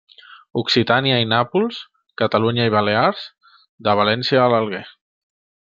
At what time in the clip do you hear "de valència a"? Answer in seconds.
3.89-4.53